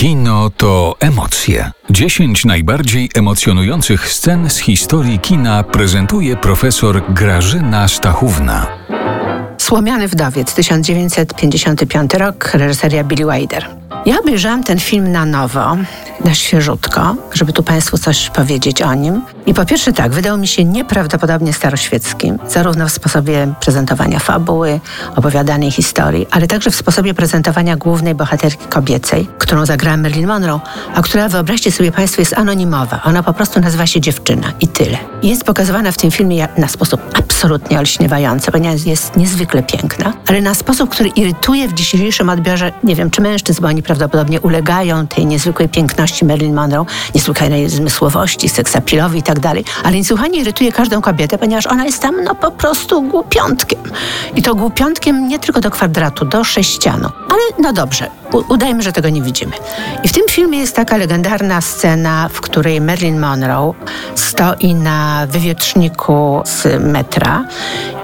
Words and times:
Kino 0.00 0.50
to 0.56 0.94
emocje. 1.00 1.70
10 1.90 2.44
najbardziej 2.44 3.10
emocjonujących 3.14 4.08
scen 4.08 4.50
z 4.50 4.58
historii 4.58 5.18
kina 5.18 5.62
prezentuje 5.62 6.36
profesor 6.36 7.02
Grażyna 7.08 7.88
Stachówna. 7.88 8.66
Słomiany 9.58 10.08
wdowiec, 10.08 10.54
1955 10.54 12.14
rok, 12.14 12.50
reżyseria 12.54 13.04
Billy 13.04 13.32
Wilder. 13.32 13.68
Ja 14.06 14.20
obejrzałam 14.20 14.64
ten 14.64 14.78
film 14.78 15.12
na 15.12 15.26
nowo, 15.26 15.76
na 16.24 16.34
świeżutko, 16.34 17.16
żeby 17.32 17.52
tu 17.52 17.62
Państwu 17.62 17.98
coś 17.98 18.30
powiedzieć 18.30 18.82
o 18.82 18.94
nim. 18.94 19.22
I 19.46 19.54
po 19.54 19.64
pierwsze 19.64 19.92
tak, 19.92 20.12
wydał 20.12 20.38
mi 20.38 20.48
się 20.48 20.64
nieprawdopodobnie 20.64 21.52
staroświeckim, 21.52 22.38
zarówno 22.48 22.88
w 22.88 22.92
sposobie 22.92 23.54
prezentowania 23.60 24.18
fabuły, 24.18 24.80
opowiadanej 25.16 25.70
historii, 25.70 26.26
ale 26.30 26.46
także 26.46 26.70
w 26.70 26.76
sposobie 26.76 27.14
prezentowania 27.14 27.76
głównej 27.76 28.14
bohaterki 28.14 28.66
kobiecej, 28.68 29.28
którą 29.38 29.66
zagrała 29.66 29.96
Marilyn 29.96 30.26
Monroe, 30.26 30.60
a 30.94 31.02
która, 31.02 31.28
wyobraźcie 31.28 31.72
sobie 31.72 31.92
Państwo, 31.92 32.22
jest 32.22 32.38
anonimowa. 32.38 33.00
Ona 33.04 33.22
po 33.22 33.32
prostu 33.32 33.60
nazywa 33.60 33.86
się 33.86 34.00
dziewczyna 34.00 34.52
i 34.60 34.68
tyle. 34.68 34.98
I 35.22 35.28
jest 35.28 35.44
pokazywana 35.44 35.92
w 35.92 35.96
tym 35.96 36.10
filmie 36.10 36.48
na 36.58 36.68
sposób 36.68 37.00
absolutnie 37.14 37.78
olśniewający, 37.78 38.50
ponieważ 38.52 38.86
jest 38.86 39.16
niezwykle 39.16 39.62
piękna, 39.62 40.12
ale 40.26 40.40
na 40.40 40.54
sposób, 40.54 40.90
który 40.90 41.08
irytuje 41.08 41.68
w 41.68 41.74
dzisiejszym 41.74 42.28
odbiorze, 42.28 42.72
nie 42.84 42.96
wiem, 42.96 43.10
czy 43.10 43.20
mężczyzn, 43.20 43.62
bo 43.62 43.68
oni 43.68 43.82
prawdopodobnie 43.82 44.40
ulegają 44.40 45.06
tej 45.06 45.26
niezwykłej 45.26 45.68
piękności 45.68 46.09
Marilyn 46.22 46.54
Monroe, 46.54 46.86
niesłychanej 47.14 47.68
zmysłowości, 47.68 48.48
seksapilowi 48.48 49.18
i 49.18 49.22
tak 49.22 49.40
dalej, 49.40 49.64
ale 49.84 49.96
niesłychanie 49.96 50.40
irytuje 50.40 50.72
każdą 50.72 51.00
kobietę, 51.00 51.38
ponieważ 51.38 51.66
ona 51.66 51.84
jest 51.84 52.02
tam 52.02 52.24
no 52.24 52.34
po 52.34 52.50
prostu 52.50 53.02
głupiątkiem. 53.02 53.78
I 54.36 54.42
to 54.42 54.54
głupiątkiem 54.54 55.28
nie 55.28 55.38
tylko 55.38 55.60
do 55.60 55.70
kwadratu, 55.70 56.24
do 56.24 56.44
sześcianu. 56.44 57.08
Ale 57.30 57.40
no 57.58 57.72
dobrze, 57.72 58.10
udajmy, 58.48 58.82
że 58.82 58.92
tego 58.92 59.08
nie 59.08 59.22
widzimy. 59.22 59.52
I 60.04 60.08
w 60.08 60.12
tym 60.12 60.22
filmie 60.30 60.58
jest 60.58 60.76
taka 60.76 60.96
legendarna 60.96 61.60
scena, 61.60 62.28
w 62.32 62.40
której 62.40 62.80
Marilyn 62.80 63.20
Monroe 63.20 63.74
stoi 64.14 64.74
na 64.74 65.26
wywietrzniku 65.26 66.42
z 66.44 66.82
metra 66.82 67.44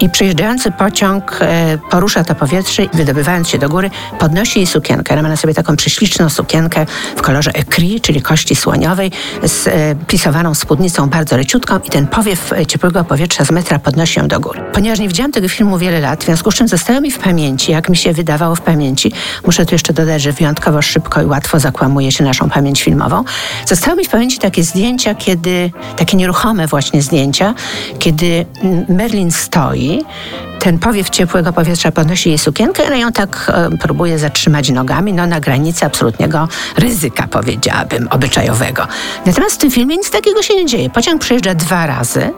i 0.00 0.10
przejeżdżający 0.10 0.70
pociąg 0.70 1.38
e, 1.40 1.78
porusza 1.90 2.24
to 2.24 2.34
powietrze 2.34 2.84
i 2.84 2.88
wydobywając 2.94 3.48
się 3.48 3.58
do 3.58 3.68
góry, 3.68 3.90
podnosi 4.18 4.58
jej 4.58 4.66
sukienkę. 4.66 5.14
Ona 5.14 5.22
ma 5.22 5.28
na 5.28 5.36
sobie 5.36 5.54
taką 5.54 5.76
prześliczną 5.76 6.28
sukienkę 6.28 6.86
w 7.16 7.22
kolorze 7.22 7.50
ecri, 7.54 8.00
czyli 8.00 8.22
kości 8.22 8.56
słoniowej, 8.56 9.12
z 9.42 9.66
e, 9.66 9.94
plisowaną 10.06 10.54
spódnicą 10.54 11.08
bardzo 11.08 11.36
leciutką 11.36 11.78
i 11.78 11.90
ten 11.90 12.06
powiew 12.06 12.52
e, 12.52 12.66
ciepłego 12.66 13.04
powietrza 13.04 13.44
z 13.44 13.50
metra 13.50 13.78
podnosi 13.78 14.18
ją 14.18 14.28
do 14.28 14.40
góry. 14.40 14.64
Ponieważ 14.72 14.98
nie 14.98 15.08
widziałam 15.08 15.32
tego 15.32 15.48
filmu 15.48 15.75
wiele 15.78 16.00
lat, 16.00 16.22
w 16.22 16.24
związku 16.26 16.50
z 16.50 16.54
czym 16.54 16.68
zostało 16.68 17.00
mi 17.00 17.10
w 17.10 17.18
pamięci, 17.18 17.72
jak 17.72 17.88
mi 17.88 17.96
się 17.96 18.12
wydawało 18.12 18.54
w 18.54 18.60
pamięci, 18.60 19.12
muszę 19.46 19.66
tu 19.66 19.74
jeszcze 19.74 19.92
dodać, 19.92 20.22
że 20.22 20.32
wyjątkowo 20.32 20.82
szybko 20.82 21.22
i 21.22 21.26
łatwo 21.26 21.60
zakłamuje 21.60 22.12
się 22.12 22.24
naszą 22.24 22.50
pamięć 22.50 22.82
filmową, 22.82 23.24
zostało 23.66 23.96
mi 23.96 24.04
w 24.04 24.08
pamięci 24.08 24.38
takie 24.38 24.64
zdjęcia, 24.64 25.14
kiedy, 25.14 25.70
takie 25.96 26.16
nieruchome 26.16 26.66
właśnie 26.66 27.02
zdjęcia, 27.02 27.54
kiedy 27.98 28.46
Merlin 28.88 29.30
stoi, 29.30 30.04
ten 30.58 30.78
powiew 30.78 31.10
ciepłego 31.10 31.52
powietrza 31.52 31.92
podnosi 31.92 32.28
jej 32.28 32.38
sukienkę, 32.38 32.86
ale 32.86 32.98
ją 32.98 33.12
tak 33.12 33.52
e, 33.54 33.78
próbuje 33.78 34.18
zatrzymać 34.18 34.70
nogami, 34.70 35.12
no 35.12 35.26
na 35.26 35.40
granicy 35.40 35.86
absolutnego 35.86 36.48
ryzyka, 36.76 37.28
powiedziałabym, 37.28 38.08
obyczajowego. 38.10 38.86
Natomiast 39.26 39.54
w 39.54 39.58
tym 39.58 39.70
filmie 39.70 39.96
nic 39.96 40.10
takiego 40.10 40.42
się 40.42 40.54
nie 40.54 40.66
dzieje. 40.66 40.90
Pociąg 40.90 41.20
przejeżdża 41.20 41.54
dwa 41.54 41.86
razy, 41.86 42.32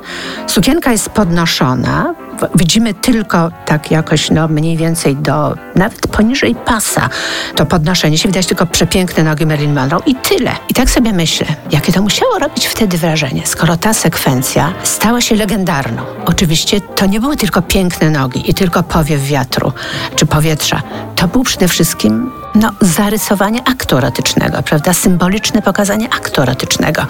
sukienka 0.46 0.92
jest 0.92 1.08
podnoszona, 1.08 2.14
widzimy 2.54 2.94
tylko 2.94 3.50
tak 3.66 3.90
jakoś 3.90 4.30
no, 4.30 4.48
mniej 4.48 4.76
więcej 4.76 5.16
do 5.16 5.54
nawet 5.74 6.06
poniżej 6.06 6.54
pasa 6.54 7.08
to 7.56 7.66
podnoszenie 7.66 8.18
się. 8.18 8.28
Widać 8.28 8.46
tylko 8.46 8.66
przepiękne 8.66 9.24
nogi 9.24 9.46
Marilyn 9.46 9.74
Monroe 9.74 10.02
i 10.06 10.14
tyle. 10.14 10.50
I 10.68 10.74
tak 10.74 10.90
sobie 10.90 11.12
myślę, 11.12 11.46
jakie 11.70 11.92
to 11.92 12.02
musiało 12.02 12.38
robić 12.38 12.66
wtedy 12.66 12.98
wrażenie, 12.98 13.46
skoro 13.46 13.76
ta 13.76 13.94
sekwencja 13.94 14.72
stała 14.82 15.20
się 15.20 15.34
legendarną. 15.34 16.02
Oczywiście 16.24 16.80
to 16.80 17.06
nie 17.06 17.20
były 17.20 17.36
tylko 17.36 17.62
piękne 17.62 18.10
nogi 18.10 18.50
i 18.50 18.54
tylko 18.54 18.82
powiew 18.82 19.22
wiatru 19.22 19.72
czy 20.16 20.26
powietrza. 20.26 20.82
To 21.16 21.28
był 21.28 21.42
przede 21.42 21.68
wszystkim 21.68 22.30
no, 22.58 22.72
zarysowanie 22.80 23.60
aktu 23.68 23.96
erotycznego, 23.96 24.62
prawda? 24.62 24.92
Symboliczne 24.92 25.62
pokazanie 25.62 26.08
aktu 26.14 26.42
erotycznego. 26.42 27.02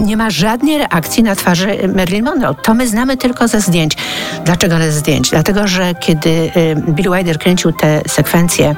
Nie 0.00 0.16
ma 0.16 0.30
żadnej 0.30 0.78
reakcji 0.78 1.22
na 1.22 1.36
twarzy 1.36 1.78
Marilyn 1.94 2.24
Monroe. 2.24 2.54
To 2.62 2.74
my 2.74 2.88
znamy 2.88 3.16
tylko 3.16 3.48
ze 3.48 3.60
zdjęć. 3.60 3.96
Dlaczego 4.44 4.78
ze 4.78 4.92
zdjęć? 4.92 5.30
Dlatego, 5.30 5.68
że 5.68 5.94
kiedy 5.94 6.30
y, 6.30 6.52
Bill 6.88 7.12
Wilder 7.12 7.38
kręcił 7.38 7.72
te 7.72 8.00
sekwencje 8.08 8.74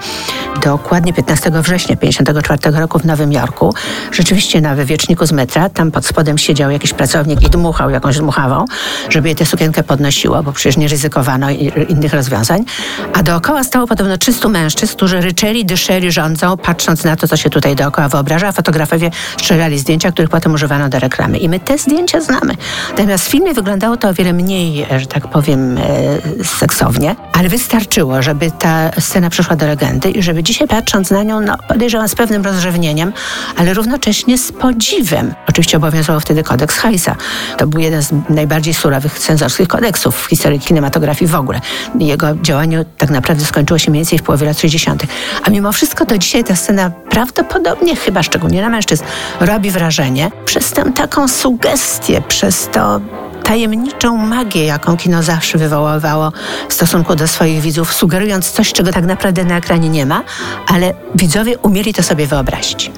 dokładnie 0.62 1.12
15 1.12 1.50
września 1.50 1.96
1954 1.96 2.80
roku 2.80 2.98
w 2.98 3.04
Nowym 3.04 3.32
Jorku, 3.32 3.74
rzeczywiście 4.12 4.60
na 4.60 4.74
wywieczniku 4.74 5.26
z 5.26 5.32
metra, 5.32 5.68
tam 5.68 5.90
pod 5.90 6.06
spodem 6.06 6.38
siedział 6.38 6.70
jakiś 6.70 6.92
pracownik 6.92 7.42
i 7.42 7.50
dmuchał 7.50 7.90
jakąś 7.90 8.18
dmuchawą, 8.18 8.64
żeby 9.08 9.28
jej 9.28 9.36
tę 9.36 9.46
sukienkę 9.46 9.82
podnosiło, 9.82 10.42
bo 10.42 10.52
przecież 10.52 10.76
nie 10.76 10.88
ryzykowano 10.88 11.50
innych 11.88 12.14
rozwiązań. 12.14 12.64
A 13.12 13.22
dookoła 13.22 13.64
stało 13.64 13.86
podobno 13.86 14.18
300 14.18 14.48
mężczyzn, 14.48 14.96
którzy 14.96 15.20
ryczeli, 15.20 15.64
dyszeli, 15.64 15.97
rządzą, 16.06 16.56
patrząc 16.56 17.04
na 17.04 17.16
to, 17.16 17.28
co 17.28 17.36
się 17.36 17.50
tutaj 17.50 17.76
dookoła 17.76 18.08
wyobraża, 18.08 18.52
fotografowie 18.52 19.10
strzelali 19.36 19.78
zdjęcia, 19.78 20.12
których 20.12 20.30
potem 20.30 20.54
używano 20.54 20.88
do 20.88 20.98
reklamy. 20.98 21.38
I 21.38 21.48
my 21.48 21.60
te 21.60 21.78
zdjęcia 21.78 22.20
znamy. 22.20 22.54
Natomiast 22.90 23.26
w 23.26 23.30
filmie 23.30 23.54
wyglądało 23.54 23.96
to 23.96 24.08
o 24.08 24.14
wiele 24.14 24.32
mniej, 24.32 24.86
że 24.98 25.06
tak 25.06 25.28
powiem, 25.28 25.78
e, 25.78 26.44
seksownie, 26.44 27.16
ale 27.32 27.48
wystarczyło, 27.48 28.22
żeby 28.22 28.50
ta 28.50 28.90
scena 29.00 29.30
przeszła 29.30 29.56
do 29.56 29.66
legendy 29.66 30.10
i 30.10 30.22
żeby 30.22 30.42
dzisiaj 30.42 30.68
patrząc 30.68 31.10
na 31.10 31.22
nią, 31.22 31.40
no 31.40 31.56
podejrzewam 31.68 32.08
z 32.08 32.14
pewnym 32.14 32.44
rozrzewnieniem, 32.44 33.12
ale 33.56 33.74
równocześnie 33.74 34.38
z 34.38 34.52
podziwem. 34.52 35.34
Oczywiście 35.48 35.76
obowiązywał 35.76 36.20
wtedy 36.20 36.42
kodeks 36.42 36.78
Heisa. 36.78 37.16
To 37.56 37.66
był 37.66 37.80
jeden 37.80 38.02
z 38.02 38.12
najbardziej 38.28 38.74
surowych 38.74 39.18
cenzorskich 39.18 39.68
kodeksów 39.68 40.22
w 40.22 40.28
historii 40.28 40.60
kinematografii 40.60 41.30
w 41.30 41.34
ogóle. 41.34 41.60
Jego 41.98 42.34
działanie 42.34 42.84
tak 42.98 43.10
naprawdę 43.10 43.44
skończyło 43.44 43.78
się 43.78 43.90
mniej 43.90 44.00
więcej 44.00 44.18
w 44.18 44.22
połowie 44.22 44.46
lat 44.46 44.60
60. 44.60 45.02
A 45.44 45.50
mimo 45.50 45.72
wszystko 45.88 46.04
do 46.04 46.18
dzisiaj 46.18 46.44
ta 46.44 46.56
scena 46.56 46.90
prawdopodobnie, 46.90 47.96
chyba 47.96 48.22
szczególnie 48.22 48.62
na 48.62 48.68
mężczyzn, 48.68 49.04
robi 49.40 49.70
wrażenie 49.70 50.30
przez 50.44 50.72
tę 50.72 50.92
taką 50.94 51.28
sugestię, 51.28 52.22
przez 52.28 52.68
to 52.72 53.00
tajemniczą 53.44 54.16
magię, 54.16 54.64
jaką 54.64 54.96
kino 54.96 55.22
zawsze 55.22 55.58
wywoływało 55.58 56.32
w 56.68 56.72
stosunku 56.72 57.16
do 57.16 57.28
swoich 57.28 57.60
widzów, 57.60 57.92
sugerując 57.92 58.50
coś, 58.50 58.72
czego 58.72 58.92
tak 58.92 59.04
naprawdę 59.04 59.44
na 59.44 59.56
ekranie 59.56 59.88
nie 59.88 60.06
ma, 60.06 60.22
ale 60.66 60.94
widzowie 61.14 61.58
umieli 61.58 61.94
to 61.94 62.02
sobie 62.02 62.26
wyobrazić. 62.26 62.90